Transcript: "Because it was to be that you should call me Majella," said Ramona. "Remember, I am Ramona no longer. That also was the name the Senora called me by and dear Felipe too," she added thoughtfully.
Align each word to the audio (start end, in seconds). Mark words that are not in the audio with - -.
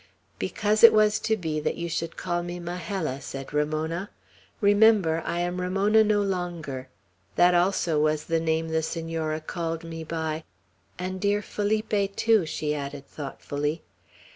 "Because 0.39 0.83
it 0.83 0.93
was 0.93 1.19
to 1.19 1.37
be 1.37 1.59
that 1.59 1.75
you 1.75 1.87
should 1.87 2.17
call 2.17 2.41
me 2.41 2.59
Majella," 2.59 3.21
said 3.21 3.53
Ramona. 3.53 4.09
"Remember, 4.59 5.21
I 5.27 5.41
am 5.41 5.61
Ramona 5.61 6.03
no 6.03 6.23
longer. 6.23 6.89
That 7.35 7.53
also 7.53 7.99
was 7.99 8.23
the 8.23 8.39
name 8.39 8.69
the 8.69 8.81
Senora 8.81 9.39
called 9.39 9.83
me 9.83 10.03
by 10.03 10.43
and 10.97 11.21
dear 11.21 11.43
Felipe 11.43 12.15
too," 12.15 12.47
she 12.47 12.73
added 12.73 13.05
thoughtfully. 13.05 13.83